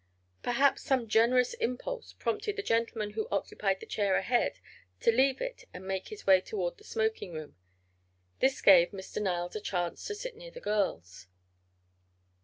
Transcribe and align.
Perhaps 0.41 0.81
some 0.81 1.07
generous 1.07 1.53
impulse 1.53 2.13
prompted 2.13 2.55
the 2.55 2.63
gentleman 2.63 3.11
who 3.11 3.27
occupied 3.31 3.79
the 3.81 3.85
chair 3.85 4.15
ahead 4.15 4.57
to 4.99 5.11
leave 5.11 5.39
it 5.39 5.65
and 5.75 5.85
make 5.85 6.07
his 6.07 6.25
way 6.25 6.41
toward 6.41 6.79
the 6.79 6.83
smoking 6.83 7.33
room. 7.33 7.55
This 8.39 8.63
gave 8.63 8.89
Mr. 8.89 9.21
Niles 9.21 9.55
a 9.55 9.61
chance 9.61 10.03
to 10.07 10.15
sit 10.15 10.35
near 10.35 10.49
the 10.49 10.59
girls. 10.59 11.27